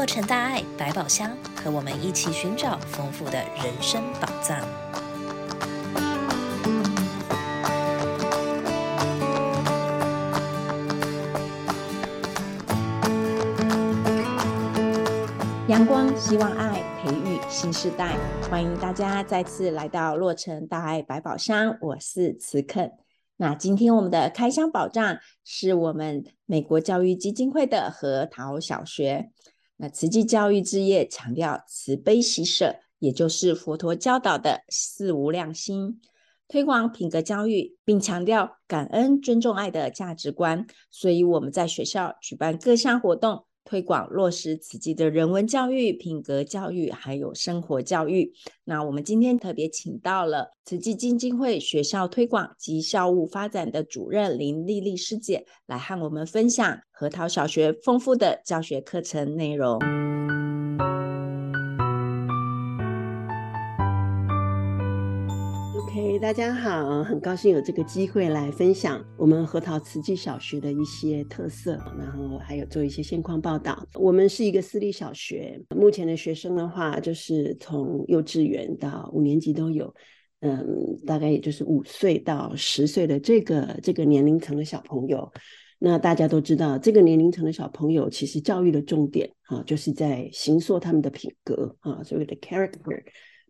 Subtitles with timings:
[0.00, 4.58] 洛城大爱百宝箱，和我们一起寻找丰富的人生宝藏。
[15.68, 18.16] 阳光，希望爱，培育新时代。
[18.50, 22.90] 欢迎大家再次来到洛城大爱百宝箱，我是慈肯。
[23.36, 29.30] 那今天我们的开箱宝藏是我们美国教育基金会的核桃小学。
[29.82, 36.02] 那慈济教育之业强调慈悲喜舍，也就是佛陀教导的四无量心，
[36.48, 40.66] 推广品格教育，并强调感恩、尊重、爱的价值观。
[40.90, 43.46] 所以我们在学校举办各项活动。
[43.64, 48.32] 推广落实慈济的人文教育、品格教育，还有生活教育。
[48.64, 59.78] 那我们今天特别请到了慈济基金会学校推广及校务发展的主任林丽丽师姐，来和我们分享核桃小学丰富的教学课程内容。
[66.20, 73.82] 大家好，很高兴有这个机会来分享我们核桃慈济小学的一些特色，然后还有做一些现况报道。
[73.94, 79.94] 我们是一个私立小学，目前的学生的话，就是从幼稚园到五年级都有，
[80.40, 80.62] 嗯，
[81.06, 85.32] 大概也就是五岁到十岁的这个这个年龄层的小朋友。
[85.78, 93.02] 那大家都知道，这个年龄层的小朋友其实教育的重点啊，就是在形塑他们的品格啊，所谓的 character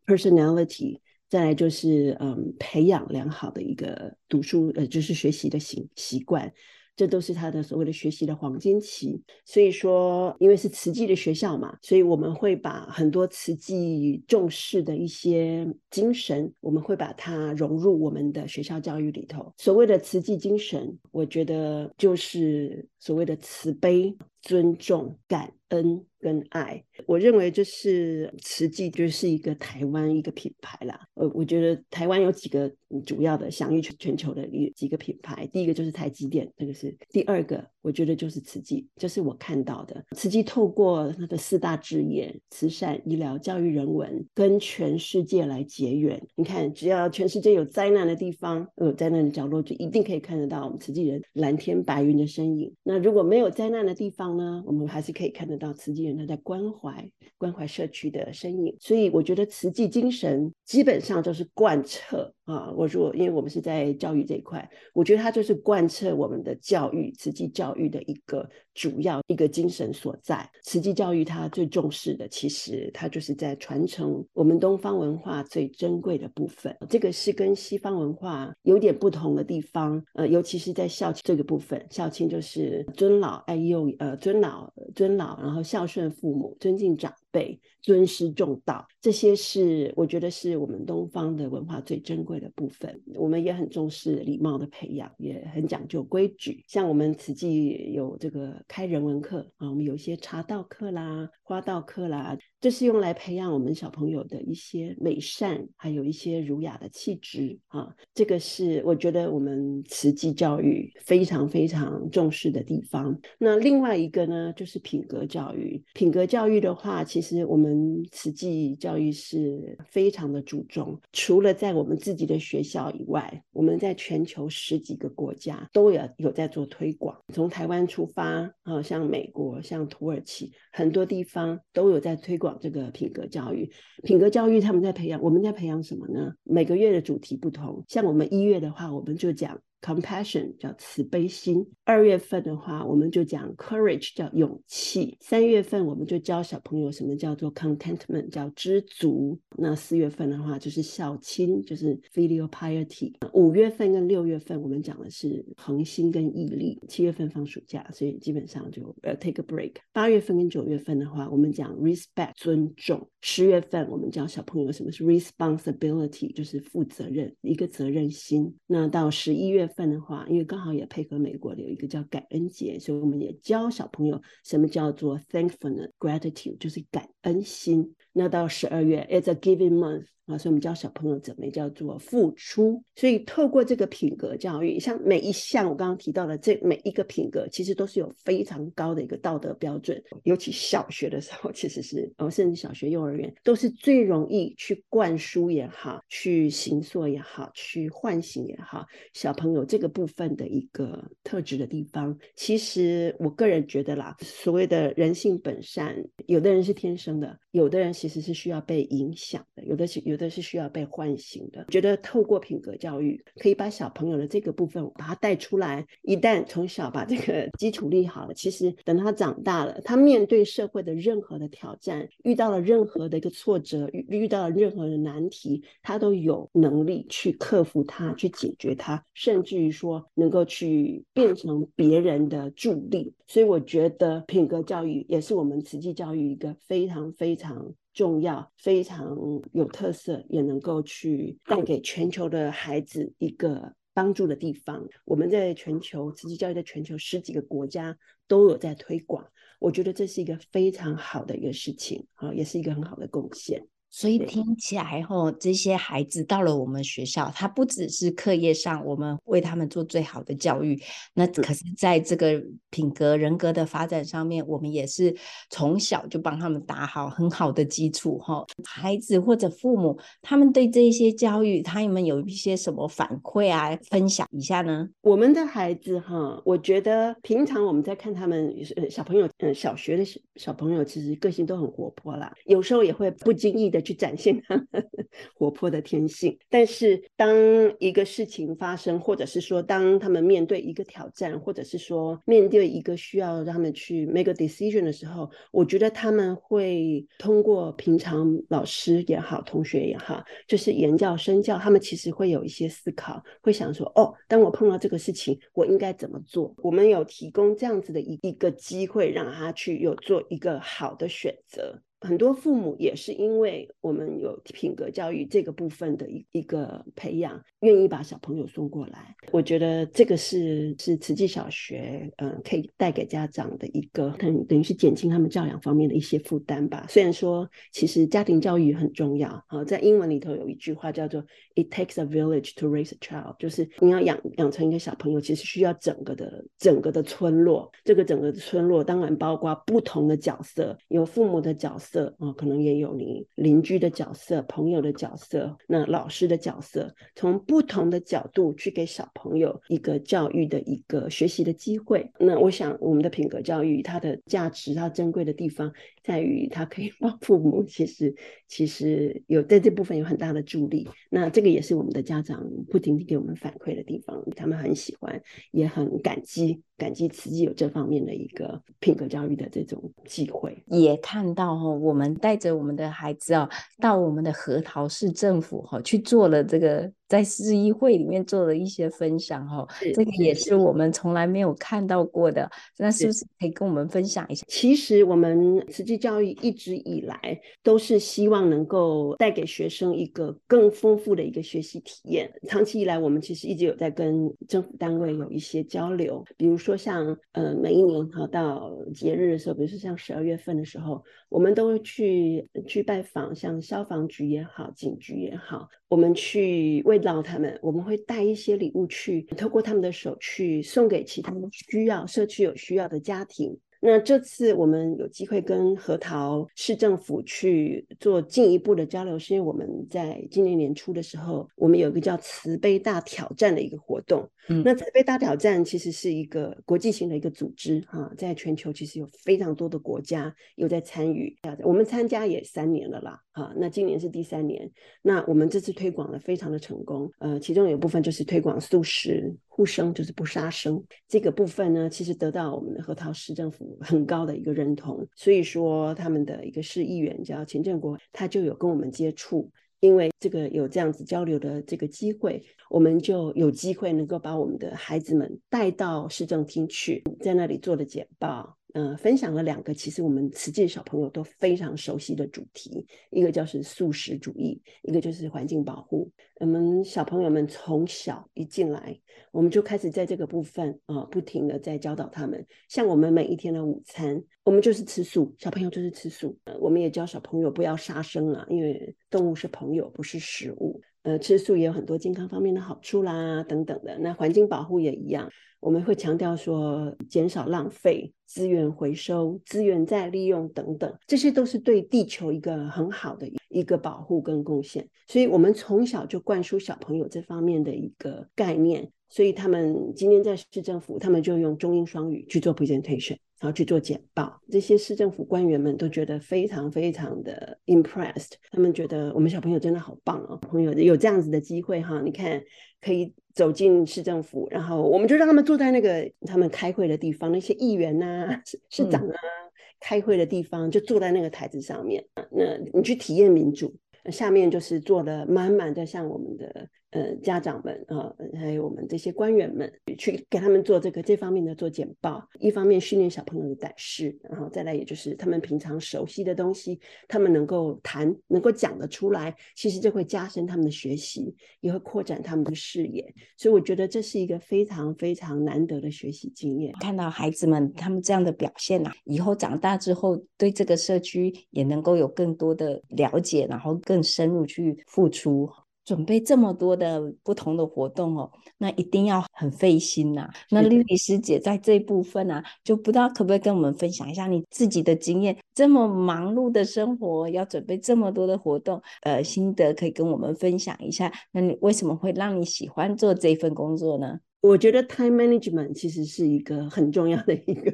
[0.06, 1.00] personality。
[1.30, 6.52] 再来就是，嗯，培养良好的一个读书，呃，就是学习的习习惯，
[6.96, 9.22] 这都是他的所谓的学习的黄金期。
[9.44, 19.54] 所以说，因为是慈济的学校嘛，所以我们会把很多慈济重视的一些精神，我们会把它融入我们的学校教育里头。
[19.56, 26.04] 所谓的慈济精神，我觉得就是所谓的慈悲、尊重、感恩。
[26.22, 31.00] 跟爱，我认为就是慈济就是一个台湾一个品牌啦。
[31.14, 32.70] 呃，我觉得台湾有几个
[33.06, 40.04] 主要的享誉全球的一几个品牌，第一个就是台积电，这个是第二个，我觉得就是慈济，这是我看到的。
[40.14, 46.22] 慈济透过那个四大志业，慈善、医疗、教育、人文，跟全世界来结缘。
[46.36, 52.70] 你看，只要全世界有灾难的地方，有灾难的角落，就一定可以看得到我们慈济人蓝天白云的身影。
[52.82, 56.16] 那如果没有灾难的地方呢，我们还是可以看得到慈济人。
[56.16, 62.72] 他在关怀关怀社区的身影，所以我觉得慈济精神基本上就是贯彻啊。
[62.72, 68.48] 我说，因为我们是在教育这一块，我觉得它就是贯彻我们的教育，慈济教育的一个
[68.80, 70.48] 主要一个精神所在。
[70.62, 76.74] 慈济教育它最重视的，其实它就是在传承我们东方文化最珍贵的部分。
[76.88, 86.10] 这个是跟西方文化有点不同的地方，呃，尤其是在孝亲这个部分，孝亲就是尊老爱幼，呃，尊老尊老，然后孝顺。
[86.20, 93.00] 父母尊敬长辈，尊师重道，这些是我觉得是我们东方的文化最珍贵的部分。
[93.14, 96.64] 我们也很重视礼貌的培养，也很讲究规矩。
[96.66, 107.88] 像我们慈济有这个开人文课啊，我们有一些茶道课啦、花道课啦，这是用来培养我们小朋友的一些美善，还有一些儒雅的气质啊。
[108.12, 113.18] 这个是我觉得我们慈济教育非常非常重视的地方。
[113.38, 115.82] 那另外一个呢，就是品格教育。
[115.94, 121.00] 品格教育的话，其实我们慈济教育是非常的注重。
[121.12, 127.16] 除了在我们自己的学校以外，我们在全球十几个国家都有有在做推广。
[127.32, 133.70] 从台湾出发，啊，像美国、像土耳其，很多地方都有在推广这个品格教育。
[134.02, 136.32] 品格教育他们在培养，我们在培养什么呢？
[136.42, 137.84] 每个月的主题不同。
[137.88, 139.60] 像我们一月的话，我们就讲。
[139.80, 177.94] Compassion 叫慈悲心，二月份的话，我们就讲 Courage 叫勇气，三月份我们就教小朋友什么叫做 Contentment 叫知足，那四月份的话就是孝亲，就是 Filial Piety，五月份跟六月份我们讲的是恒心跟毅力，七月份放暑假，所以基本上就呃 take a break，八月份跟九月份的话，我们讲 Respect 尊重，十月份我们教小朋友什么是 Responsibility，就是负责任，一个责任心，那到十一月份的话，因为刚好也配合美国的有一个叫感恩节，所以我们也教小朋友什么叫做 thankfulness gratitude，就是感恩心。
[178.12, 180.06] 那到十二月，it's a giving month。
[180.30, 182.82] 啊，所以我们教小朋友怎么叫做付出。
[182.94, 190.02] 所以透过这个品格教育，像每一项我刚刚提到的这每一个品格，其实都是有非常高的一个道德标准。
[190.24, 202.16] 尤其小学的时候，其实是哦，甚至小学、幼儿园都是最容易去灌输也好，去形塑也好，去唤醒也好，小朋友这个部分的一个特质的地方。
[202.36, 205.96] 其实我个人觉得啦，所谓的人性本善，
[206.26, 211.64] 有的人是天生的，有的人其实是需要被影响的，有的是有的是需要被唤醒的。
[211.70, 215.84] 觉得透过品格教育，可以把小朋友的这个部分把他带出来。
[216.02, 233.14] 一旦从小把这个基础立好了，其实等他长大了，他面对社会的任何的挑战，遇到了任何的一个挫折，遇遇到了任何的难题，他都有能力去克服它，去解决它，甚至于说能够去变成别人的助力。
[233.26, 239.16] 所以我觉得品格教育也是我们慈济教育一个非常非常重要、非常
[239.52, 244.86] 有特色，也能够去带给全球的孩子一个帮助的地方。
[245.04, 247.96] 我们在全球慈济教育在全球十几个国家
[248.28, 249.26] 都有在推广，
[249.58, 253.66] 我觉得这是一个非常好的一个事情啊，也是一个很好的贡献。
[253.90, 260.80] 所以听起来后，这些孩子到了我们学校，他不只是课业上我们为他们做最好的教育，
[261.12, 262.40] 那可是在这个
[262.70, 265.12] 品格人格的发展上面，我们也是
[265.50, 268.44] 从小就帮他们打好很好的基础哈。
[268.64, 273.76] 孩子或者父母，他们对这些教育，他们有一些什么反馈啊？
[273.90, 274.88] 分享一下呢？
[275.00, 278.54] 我们的孩子哈，我觉得平常我们在看他们
[278.88, 283.79] 小朋友，嗯，小学的小小朋友其实个性都很活泼啦，有时候也会不经意的。
[283.80, 284.66] 去展现他们
[285.34, 287.34] 活泼的天性，但是当
[287.78, 306.54] 一个事情发生，或者是说当他们面对一个挑战，或者是说面对一个需要让他们去 make a decision 的时候，我觉得他们会通过平常老师也好，同学也好，就是言教身教，他们其实会有一些思考，会想说，哦，当我碰到这个事情，我应该怎么做？
[306.58, 311.82] 我们有提供这样子的一一个机会，让他去有做一个好的选择。
[312.00, 319.14] 很多父母也是因为我们有品格教育这个部分的一一个培养，愿意把小朋友送过来。
[319.32, 326.86] 我觉得这个是是慈济小学，嗯、呃，可以带给家长的一个等等于是减轻他们教养方面的一些负担吧。
[326.88, 331.22] 虽然说其实家庭教育很重要啊，在英文里头有一句话叫做
[331.54, 337.70] "It takes a village to raise a child"，就是你要养养成一个小朋友，其实需要整个的整个的村落。
[337.84, 341.89] 这个整个的村落当然包括不同的角色，有父母的角色。
[341.90, 352.10] 色啊，可能也有你邻居的角色、朋友的角色、那老师的角色，从不同的角度去给小朋友一个教育的一个学习的机会。
[352.18, 355.72] 那我想，我们的品格教育它的价值、它珍贵的地方
[356.04, 358.14] 在于，它可以帮 父母，其实
[358.46, 360.88] 其实有在这部分有很大的助力。
[361.10, 365.20] 那这个也是我们的家长不停地给我们反馈的地方，他们很喜欢，
[365.50, 366.62] 也很感激。
[366.80, 373.46] 感激慈济有这方面的一个品格教育的这种机会，也看到哈，我们带着我们的孩子啊，
[373.78, 376.90] 到我们的核桃市政府哈去做了这个。
[377.10, 382.48] 在市议会里面做了一些分享哈，这个也是我们从来没有看到过的。
[382.78, 384.44] 那是不是可以跟我们分享一下？
[384.46, 387.18] 其实我们慈济教育一直以来
[387.64, 392.32] 都是希望能够带给学生一个更丰富的一个学习体验。
[392.46, 413.58] 长期以来，我们其实一直有在跟政府单位有一些交流，比如说像呃每一年哈到节日的时候，比如说像十二月份的时候，我们都会去去拜访，像消防局也好，警局也好，我们去为到他们，我们会带一些礼物去，透过他们的手去送给其他需要社区有需要的家庭。
[413.80, 424.28] 那这次我们有机会跟核桃市政府去做进一步的交流，是因为我们在今年年初的时候，我们有一个叫慈悲大挑战的一个活动。
[424.48, 431.36] 嗯，那慈悲大挑战其实是一个国际型的一个组织哈，在全球其实有非常多的国家有在参与。
[431.62, 434.70] 我们参加也三年了啦，哈，那今年是第三年。
[435.02, 439.34] 那我们这次推广的非常的成功，呃，其中有一部分就是推广素食。
[439.56, 445.06] 不生就是不杀生，这个部分呢，其实得到我们的核桃市政府很高的一个认同。
[445.14, 449.50] 所以说，他们的一个市议员叫秦正国，他就有跟我们接触，
[449.80, 458.59] 因为这个有这样子交流的这个机会，我们就有机会能够把我们的孩子们带到市政厅去，在那里做了简报。
[458.72, 466.10] 呃，分享了两个其实我们慈济小朋友都非常熟悉的主题，一个就是素食主义，一个就是环境保护。
[466.36, 468.98] 我们小朋友们从小一进来，
[469.32, 472.46] 我们就开始在这个部分啊、不停的在教导他们。
[472.68, 476.38] 像我们每一天的午餐，我们就是吃素，小朋友就是吃素。
[476.44, 480.80] 呃，我们也教小朋友不要杀生啊，因为动物是朋友，不是食物。
[481.02, 483.98] 呃，吃素也有很多健康方面的好处啦，等等的。
[483.98, 485.28] 那环境保护也一样。
[485.60, 494.88] 我们会强调说，减少浪费、资源回收、资源再利用等等，这些都是对地球一个很好的一个保护跟贡献。
[495.06, 498.90] 所以，我们从小就灌输小朋友这方面的一个概念。
[499.10, 504.40] 所以，他们今天在市政府，他们就用中英双语去做 presentation，然后去做简报。
[504.48, 512.42] 这些市政府官员们都觉得非常非常的 impressed，他们觉得我们小朋友真的好棒哦，朋友有这样子的机会哈，你看
[512.80, 513.12] 可以。
[513.32, 522.04] 走进市政府，然后我们就让他们坐在那个他们开会的地方，那些议员呐、啊、市市长啊、嗯，开会的地方就坐在那个台子上面。
[522.32, 523.72] 那你去体验民主，
[524.10, 526.68] 下面就是做的满满的，像我们的。
[526.90, 543.14] 呃，家长们啊，还有我们这些官员们，去给他们做这个这方面的做简报，一方面训练小朋友的胆识，然后再来，也就是他们平常熟悉的东西，他们能够谈，能够讲得出来，其实这会加深他们的学习，也会扩展他们的视野。
[543.36, 546.74] 所以我觉得这是一个非常非常难得的学习经验。
[546.80, 555.48] 看到孩子们他们这样的表现啊，以后长大之后，对这个社区也能够有更多的了解，然后更深入去付出。
[555.90, 560.30] 准备这么多的不同的活动哦，那一定要很费心呐、啊。
[560.48, 565.36] 那莉莉师姐在这一部分啊，就不知道可不可以跟我们分享一下你自己的经验？
[565.52, 571.12] 这么忙碌的生活，要准备这么多的活动，呃，心得可以跟我们分享一下。
[571.32, 574.20] 那你为什么会让你喜欢做这份工作呢？
[574.40, 577.72] 我觉得 time management 其实是一个很重要的一个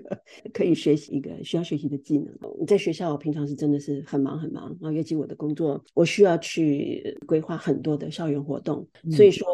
[0.52, 2.34] 可以学习一个需要学习的技能。
[2.66, 9.46] 在学校，我平常是真的是很忙很忙，然后尤其我的工作，我需要去规划很多的校园活动，所以说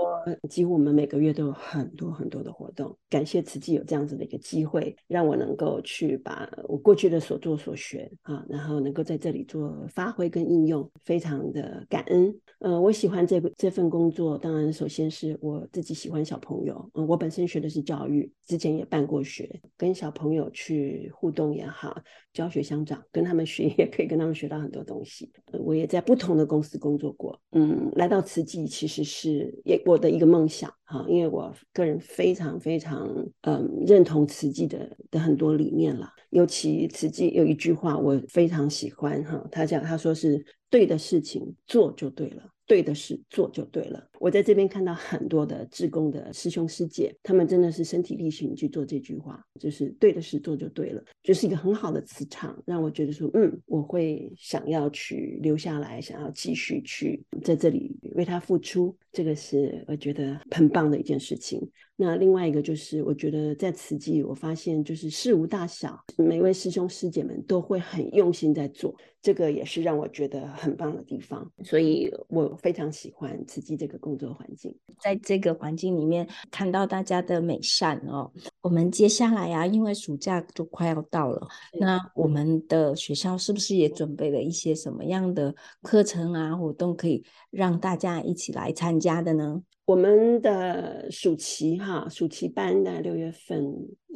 [0.49, 2.97] 几乎我们每个月都有很多很多的活动。
[3.11, 12.35] 感谢慈济有这样子的一个机会，让我能够去把我过去的所做所学啊，然后能够在这里做发挥跟应用，非常的感恩。
[12.62, 16.88] 呃，我喜欢这个这份工作，当然首先是我自己喜欢小朋友。
[16.95, 22.00] 嗯我本身学的是教育，之前也办过学，跟小朋友去互动也好，
[22.33, 25.28] 教学相长，跟他们学也可以跟他们学到很多东西。
[25.64, 33.09] 我也在不同的公司工作过，嗯，来到慈济其实是也我的一个梦想哈，因为我个人非常非常
[33.40, 42.51] 嗯认同慈济的的很多理念了，尤其慈济有一句话我非常喜欢哈，他讲他说是对的事情做就对了。
[42.66, 44.12] 对的事做就对了。
[44.23, 61.61] 我在这边看到很多的志工的师兄师姐，他们真的是身体力行去做这句话，就是对的事做就对了，就是一个很好的磁场，让我觉得说，嗯，我会想要去留下来，想要继续去在这里为他付出，这个是我觉得很棒的一件事情。
[61.97, 71.49] 那另外一个就是，我觉得在慈济，我发现就是事无大小，每位师兄师姐们都会很用心在做，这个也是让我觉得很棒的地方。
[71.62, 78.31] 所以我非常喜欢慈济这个工作环境，在这个环境里面看到大家的美善哦。
[78.61, 81.47] 我们接下来啊，因为暑假就快要到了，
[81.81, 89.62] 那我们的学校是不是也准备了一些什么样的课程啊、活动，可以让大家一起来参加的呢？
[89.85, 93.61] 我们的暑期哈，暑期班在六月份，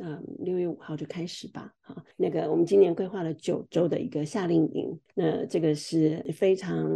[0.00, 6.88] 嗯，六月五号就开始吧，哈，那个我们今年规划了九周的一个夏令营，那这个是非常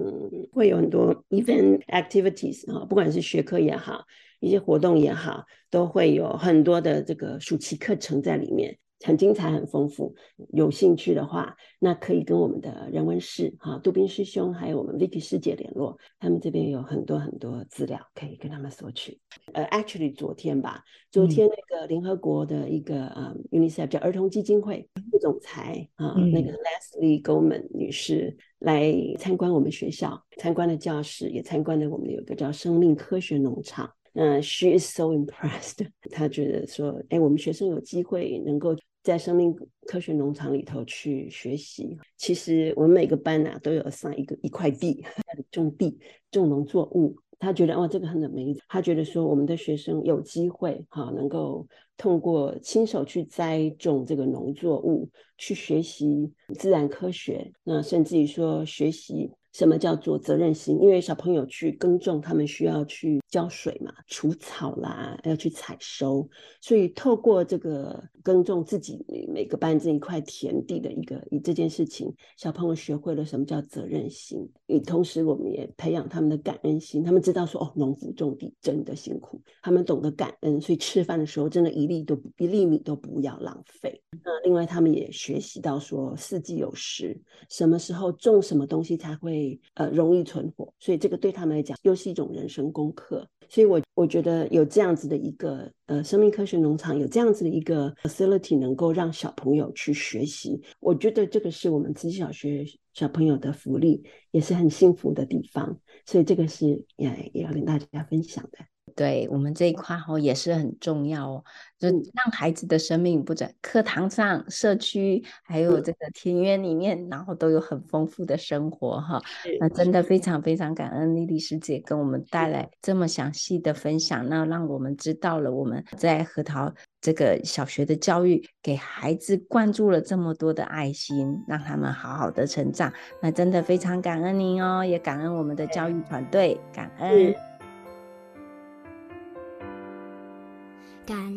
[0.52, 4.04] 会有很多 event activities 啊，不管是学科也好，
[4.38, 8.78] 一些活动也好，都会有很多的这个暑期课程在里面。
[9.02, 10.14] 很精彩，很丰富。
[10.52, 19.18] 有兴趣的话，那可以跟我们的人文室哈，杜宾师兄，还有我们 Vicky 师姐联络，他们这边有很多很多资料可以跟他们索取。
[19.54, 33.90] 呃，actually 昨天吧，昨天那个联合国的一个呃、嗯 um, UNICEF 叫儿童基金会副总裁啊、嗯，那个 Leslie Goldman 女士来参观我们学校，参观了教室，也参观了我们有一个叫生命科学农场。
[34.12, 38.76] 嗯，she is so impressed， 她觉得说，哎，我们学生有机会能够。
[39.02, 39.54] 在生命
[39.86, 45.04] 科学农场里头去学习，其实我们每个班呐、啊、都有上一个一块地，
[45.50, 45.98] 种地
[46.30, 47.16] 种农作物。
[47.38, 48.60] 他觉得哇，这个很有意思。
[48.68, 51.66] 他觉得说，我们的学生有机会哈、啊，能够
[51.96, 60.80] 通过亲手去栽种这个农作物，去学习自然科学，那甚至于说学习什么叫做责任心？
[60.80, 66.28] 因为小朋友去耕种，他们需要去浇水嘛，除草啦，要去采收，
[66.60, 74.48] 所以透过这个耕种自己每个班这一块田地的一个以这件事情，小朋友学会了什么叫责任心。
[74.66, 84.00] 也同时，我们也培养他们的感恩心，他们知道说哦，农夫种地真的辛苦，他们懂得感恩，所以吃饭的时候真的一粒都一粒米都不要浪费。
[84.22, 89.39] 那另外，他们也学习到说四季有时，什么时候种什么东西才会。
[89.74, 93.26] 呃，容易存活，所以这个对他们来讲又是一种人生功课。
[93.48, 105.76] 所以我，我觉得有这样子的一个呃，生命科学农场有这样子的一个 facility，能够让小朋友去学习，我觉得这个是我们慈济小学小朋友的福利，也是很幸福的地方。
[106.06, 108.69] 所以，这个是也也要跟大家分享的。
[109.00, 111.44] 对我们这一块哦，也是很重要哦，
[111.78, 119.18] 就让孩子的生命不在课堂上、社区，还有这个田园里面，然后都有很丰富的生活哈。
[119.58, 132.92] 那真的非常非常感恩丽丽师姐跟我们带来这么详细的分享，那让我们知道了我们在核桃这个小学的教育，给孩子灌注了这么多的爱心，让他们好好的成长。
[133.22, 137.49] 那真的非常感恩您哦，也感恩我们的教育团队，感恩。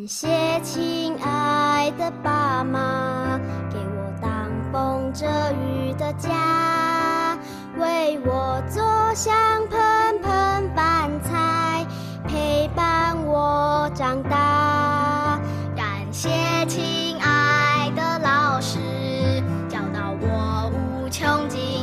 [0.04, 3.40] 感谢亲爱的爸妈，
[3.72, 7.38] 给我挡风遮雨的家，
[7.78, 8.84] 为我做
[9.14, 9.34] 香
[9.70, 11.86] 喷喷饭菜，
[12.28, 15.40] 陪伴我长大。
[15.74, 16.28] 感谢
[16.68, 18.78] 亲爱的老师，
[19.70, 21.73] 教导我无穷尽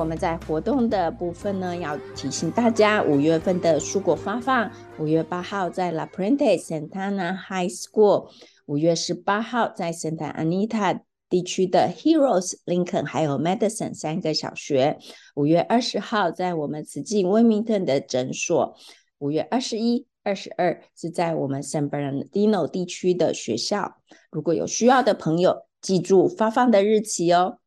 [0.00, 8.30] 我们在活动的部分呢，要提醒大家，五月份的蔬果发放，五月八号在 La p r e n t e Santana High School，
[8.64, 14.96] 五月十八号在 Santa Anita 地区的 Heroes Lincoln 还有 Madison 三个小学，
[15.34, 18.74] 五月二十号在我们慈济 Wilmington 的诊所，
[19.18, 23.96] 五月二十一、二十二是在我们 San Bernardino 地区的学校。
[24.30, 27.58] 如果有需要的朋友，记住发放的日期哦。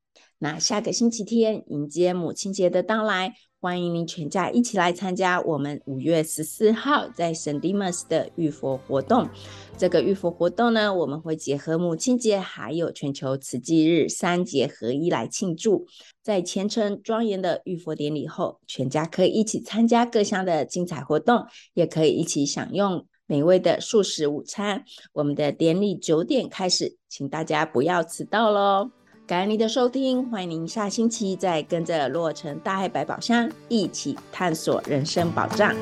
[0.43, 9.29] 那下个星期天迎接母亲节的到来，欢迎您全家一起来参加我们五月十四号在圣迪马斯的浴佛活动。
[9.77, 15.87] 这个浴佛活动呢，我们会结合母亲节还有全球慈济日三节合一来庆祝。
[16.21, 24.83] 在虔诚庄严的浴佛典礼后，全家可以一起参加各项的精彩活动，也可以一起享用美味的素食午餐。
[25.13, 28.91] 我们的典礼九点开始，请大家不要迟到喽。
[29.25, 35.73] 感谢您的收听，欢迎您下星期再跟着洛城大爱百宝箱一起探索人生宝藏。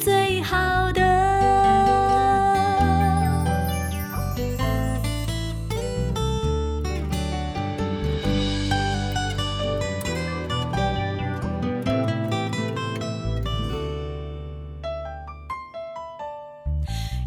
[0.00, 1.00] 最好的。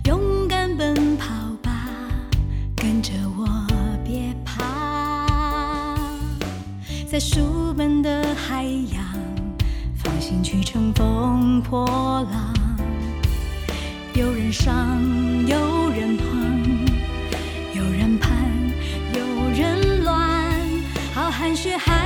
[0.05, 1.27] 勇敢奔跑
[1.61, 1.71] 吧
[2.75, 3.47] 跟着我
[4.03, 5.95] 别怕
[7.07, 9.03] 在书本的海洋
[9.95, 11.85] 放心去乘风破
[12.31, 12.52] 浪。
[14.53, 15.01] 上
[15.47, 16.85] 有人疼
[17.73, 18.31] 有人盼
[19.11, 20.47] 有人乱
[21.11, 22.02] 好寒血寒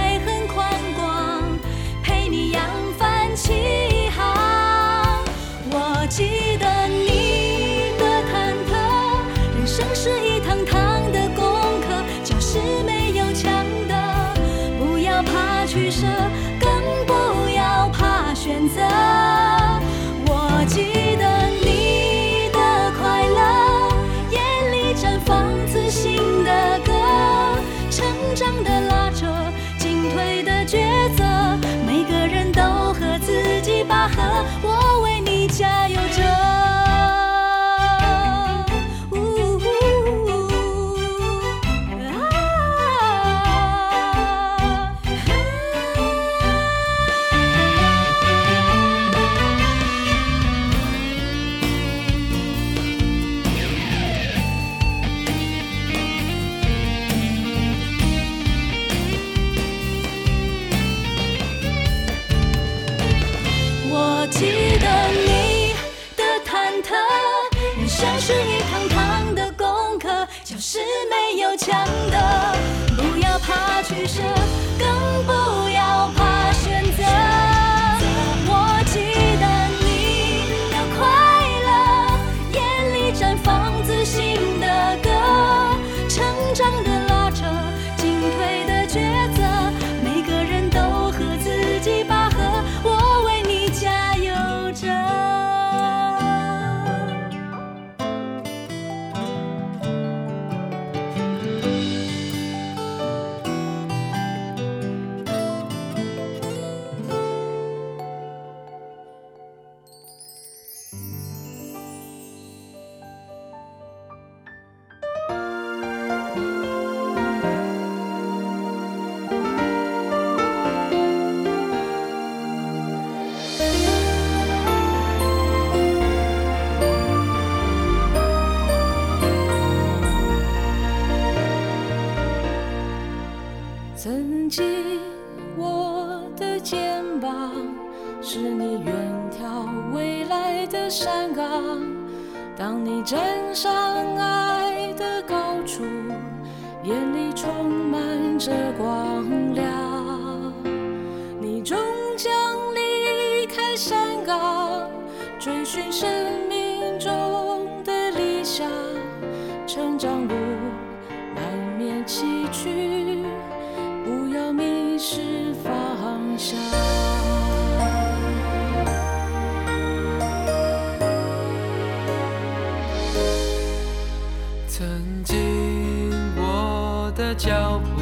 [177.38, 178.02] 脚步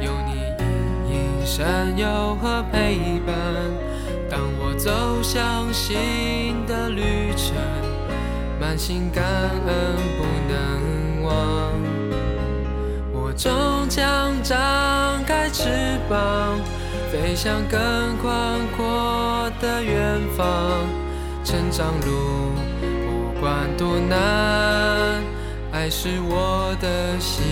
[0.00, 0.32] 有你
[1.10, 3.34] 隐隐闪耀和陪伴，
[4.30, 7.56] 当我走向新的旅程，
[8.60, 11.32] 满心感恩不能忘。
[13.12, 14.56] 我终将张
[15.24, 16.56] 开翅膀，
[17.10, 20.46] 飞向更宽阔的远方。
[21.42, 22.52] 成长路
[23.04, 25.20] 不管多难。
[25.70, 27.44] 爱是我的行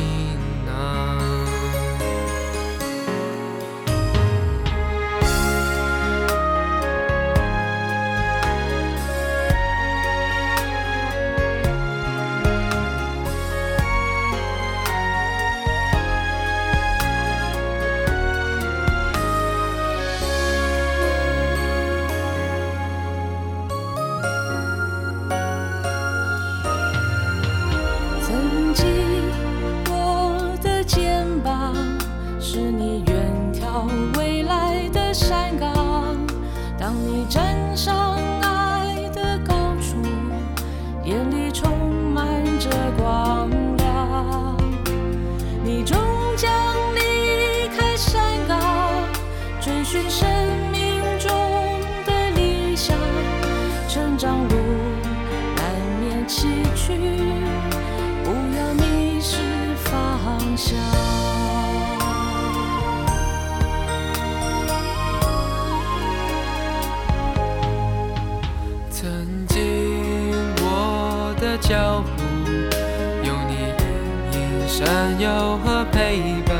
[74.76, 76.54] 隐隐闪耀和陪伴，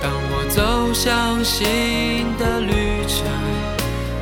[0.00, 3.26] 当我走向新的旅程，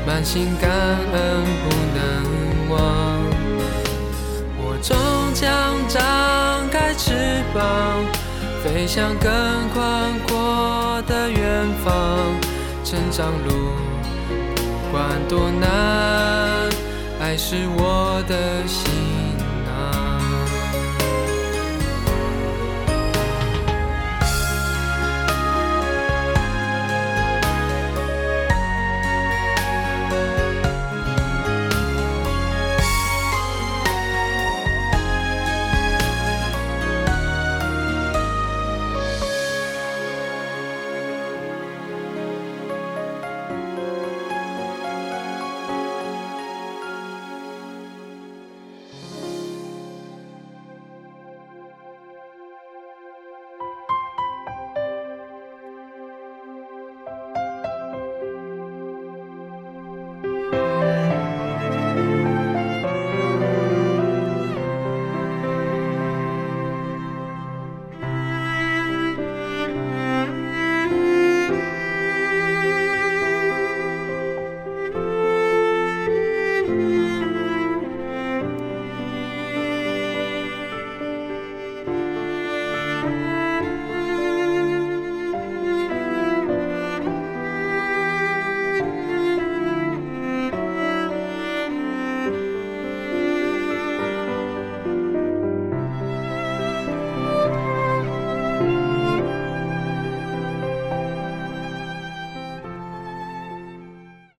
[0.07, 2.01] 满心感恩不能
[2.71, 2.79] 忘。
[4.57, 4.97] 我终
[5.35, 5.45] 将
[5.89, 6.01] 张
[6.71, 7.61] 开翅膀，
[8.63, 9.31] 飞向更
[9.75, 11.93] 宽阔的远方。
[12.83, 13.51] 成长路
[14.57, 15.69] 不管多难，
[17.21, 18.94] 爱是我的心。